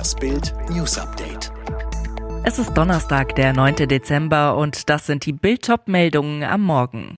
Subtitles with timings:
[0.00, 1.52] Das Bild News Update.
[2.42, 3.86] Es ist Donnerstag, der 9.
[3.86, 7.16] Dezember und das sind die Bild-Top-Meldungen am Morgen.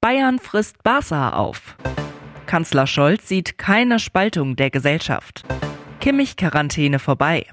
[0.00, 1.76] Bayern frisst Barca auf.
[2.46, 5.44] Kanzler Scholz sieht keine Spaltung der Gesellschaft.
[6.00, 7.44] Kimmich-Quarantäne vorbei.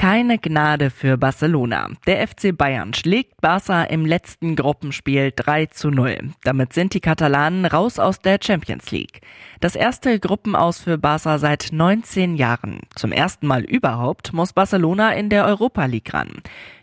[0.00, 1.90] Keine Gnade für Barcelona.
[2.06, 6.30] Der FC Bayern schlägt Barca im letzten Gruppenspiel 3 zu 0.
[6.42, 9.20] Damit sind die Katalanen raus aus der Champions League.
[9.60, 12.80] Das erste Gruppenaus für Barca seit 19 Jahren.
[12.94, 16.30] Zum ersten Mal überhaupt muss Barcelona in der Europa League ran.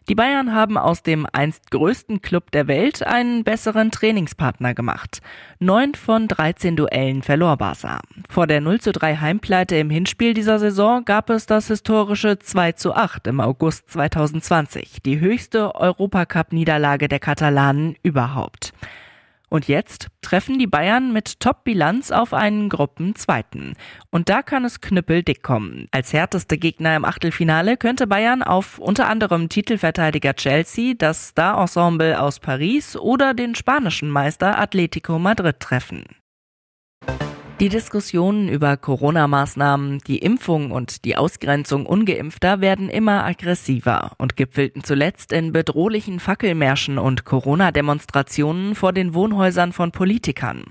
[0.10, 5.20] Die Bayern haben aus dem einst größten Club der Welt einen besseren Trainingspartner gemacht.
[5.60, 8.00] Neun von 13 Duellen verlor Barca.
[8.30, 12.72] Vor der 0 zu 3 Heimpleite im Hinspiel dieser Saison gab es das historische 2
[12.74, 18.72] zu 8 im August 2020, die höchste Europacup-Niederlage der Katalanen überhaupt.
[19.50, 23.76] Und jetzt treffen die Bayern mit Top-Bilanz auf einen Gruppenzweiten.
[24.12, 25.88] Und da kann es knüppeldick kommen.
[25.92, 32.40] Als härteste Gegner im Achtelfinale könnte Bayern auf unter anderem Titelverteidiger Chelsea, das Star-Ensemble aus
[32.40, 36.04] Paris oder den spanischen Meister Atletico Madrid treffen.
[37.60, 44.84] Die Diskussionen über Corona-Maßnahmen, die Impfung und die Ausgrenzung ungeimpfter werden immer aggressiver und gipfelten
[44.84, 50.66] zuletzt in bedrohlichen Fackelmärschen und Corona-Demonstrationen vor den Wohnhäusern von Politikern.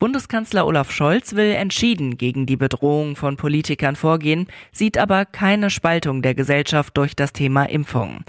[0.00, 6.20] Bundeskanzler Olaf Scholz will entschieden gegen die Bedrohung von Politikern vorgehen, sieht aber keine Spaltung
[6.20, 8.24] der Gesellschaft durch das Thema Impfung.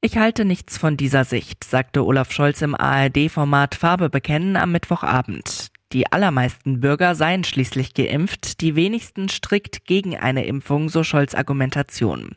[0.00, 5.69] Ich halte nichts von dieser Sicht, sagte Olaf Scholz im ARD-Format Farbe bekennen am Mittwochabend.
[5.92, 12.36] Die allermeisten Bürger seien schließlich geimpft, die wenigsten strikt gegen eine Impfung, so Scholz Argumentation.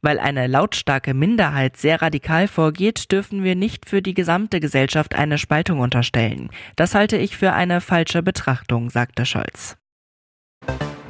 [0.00, 5.38] Weil eine lautstarke Minderheit sehr radikal vorgeht, dürfen wir nicht für die gesamte Gesellschaft eine
[5.38, 6.50] Spaltung unterstellen.
[6.76, 9.76] Das halte ich für eine falsche Betrachtung, sagte Scholz.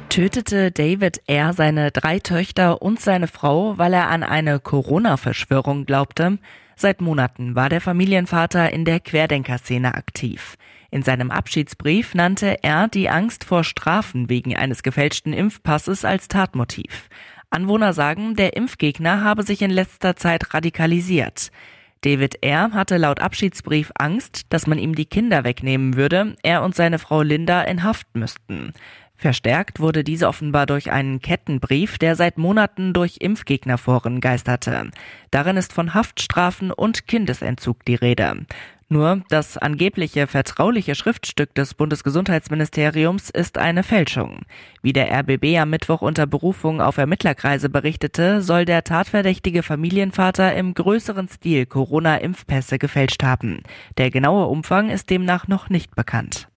[0.09, 1.53] Tötete David R.
[1.53, 6.39] seine drei Töchter und seine Frau, weil er an eine Corona-Verschwörung glaubte?
[6.77, 10.55] Seit Monaten war der Familienvater in der Querdenkerszene aktiv.
[10.95, 17.09] In seinem Abschiedsbrief nannte er die Angst vor Strafen wegen eines gefälschten Impfpasses als Tatmotiv.
[17.49, 21.51] Anwohner sagen, der Impfgegner habe sich in letzter Zeit radikalisiert.
[21.99, 22.71] David R.
[22.71, 27.23] hatte laut Abschiedsbrief Angst, dass man ihm die Kinder wegnehmen würde, er und seine Frau
[27.23, 28.71] Linda in Haft müssten.
[29.17, 34.91] Verstärkt wurde diese offenbar durch einen Kettenbrief, der seit Monaten durch Impfgegnerforen geisterte.
[35.31, 38.45] Darin ist von Haftstrafen und Kindesentzug die Rede.
[38.87, 44.41] Nur das angebliche vertrauliche Schriftstück des Bundesgesundheitsministeriums ist eine Fälschung.
[44.83, 50.75] Wie der RBB am Mittwoch unter Berufung auf Ermittlerkreise berichtete, soll der tatverdächtige Familienvater im
[50.75, 53.63] größeren Stil Corona-Impfpässe gefälscht haben.
[53.97, 56.47] Der genaue Umfang ist demnach noch nicht bekannt.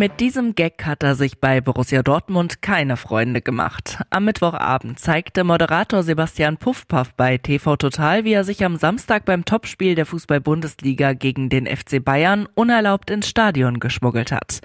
[0.00, 3.98] Mit diesem Gag hat er sich bei Borussia Dortmund keine Freunde gemacht.
[4.08, 9.44] Am Mittwochabend zeigte Moderator Sebastian Puffpaff bei TV Total, wie er sich am Samstag beim
[9.44, 14.60] Topspiel der Fußball-Bundesliga gegen den FC Bayern unerlaubt ins Stadion geschmuggelt hat.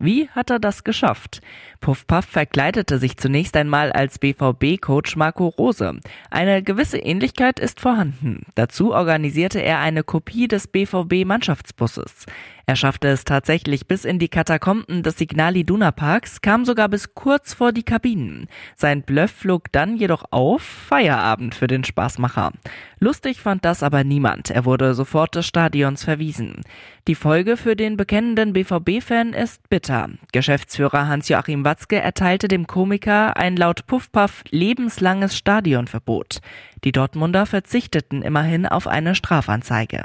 [0.00, 1.40] Wie hat er das geschafft?
[1.80, 5.98] Puffpaff verkleidete sich zunächst einmal als BVB-Coach Marco Rose.
[6.30, 8.46] Eine gewisse Ähnlichkeit ist vorhanden.
[8.54, 12.26] Dazu organisierte er eine Kopie des BVB-Mannschaftsbusses.
[12.68, 17.14] Er schaffte es tatsächlich bis in die Katakomben des Signali Duna Parks, kam sogar bis
[17.14, 18.46] kurz vor die Kabinen.
[18.76, 22.52] Sein Bluff flog dann jedoch auf, Feierabend für den Spaßmacher.
[22.98, 26.60] Lustig fand das aber niemand, er wurde sofort des Stadions verwiesen.
[27.06, 30.10] Die Folge für den bekennenden BVB-Fan ist bitter.
[30.32, 36.40] Geschäftsführer Hans-Joachim Watzke erteilte dem Komiker ein laut Puffpaff lebenslanges Stadionverbot.
[36.84, 40.04] Die Dortmunder verzichteten immerhin auf eine Strafanzeige.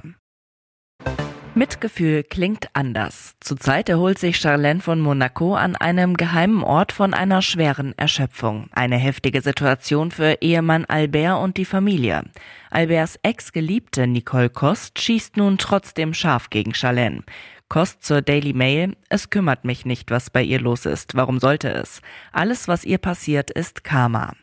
[1.56, 3.36] Mitgefühl klingt anders.
[3.40, 8.70] Zurzeit erholt sich Charlene von Monaco an einem geheimen Ort von einer schweren Erschöpfung.
[8.72, 12.24] Eine heftige Situation für Ehemann Albert und die Familie.
[12.72, 17.22] Alberts Ex-Geliebte Nicole Kost schießt nun trotzdem scharf gegen Charlene.
[17.70, 21.16] Kost zur Daily Mail, es kümmert mich nicht, was bei ihr los ist.
[21.16, 22.02] Warum sollte es?
[22.32, 24.34] Alles, was ihr passiert, ist Karma.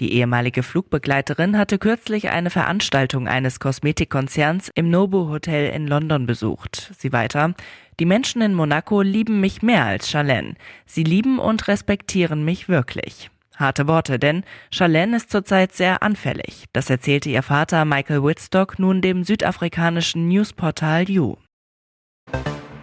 [0.00, 6.90] Die ehemalige Flugbegleiterin hatte kürzlich eine Veranstaltung eines Kosmetikkonzerns im Nobu Hotel in London besucht.
[6.98, 7.54] Sie weiter,
[8.00, 10.54] die Menschen in Monaco lieben mich mehr als Charlene.
[10.86, 13.30] Sie lieben und respektieren mich wirklich.
[13.56, 16.64] Harte Worte, denn Charlene ist zurzeit sehr anfällig.
[16.72, 21.36] Das erzählte ihr Vater Michael Whitstock nun dem südafrikanischen Newsportal You.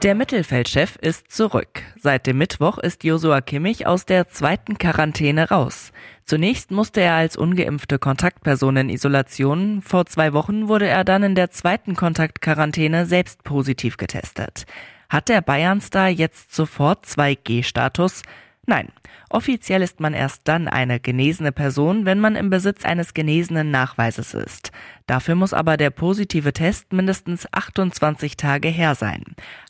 [0.04, 1.82] Der Mittelfeldchef ist zurück.
[2.00, 5.92] Seit dem Mittwoch ist Josua Kimmich aus der zweiten Quarantäne raus.
[6.28, 9.82] Zunächst musste er als ungeimpfte Kontaktperson in Isolation.
[9.82, 14.66] Vor zwei Wochen wurde er dann in der zweiten Kontaktquarantäne selbst positiv getestet.
[15.08, 18.24] Hat der Bayernstar jetzt sofort 2G-Status?
[18.66, 18.90] Nein,
[19.30, 24.34] offiziell ist man erst dann eine genesene Person, wenn man im Besitz eines genesenen Nachweises
[24.34, 24.74] ist.
[25.06, 29.24] Dafür muss aber der positive Test mindestens 28 Tage her sein.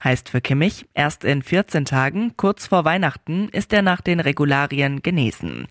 [0.03, 5.03] Heißt für Kimmich, erst in 14 Tagen, kurz vor Weihnachten, ist er nach den Regularien
[5.03, 5.67] genesen.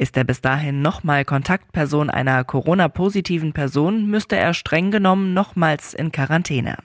[0.00, 6.10] Ist er bis dahin nochmal Kontaktperson einer Corona-positiven Person, müsste er streng genommen nochmals in
[6.10, 6.78] Quarantäne.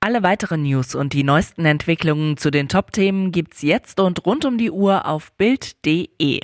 [0.00, 4.56] Alle weiteren News und die neuesten Entwicklungen zu den Top-Themen gibt's jetzt und rund um
[4.56, 6.40] die Uhr auf Bild.de.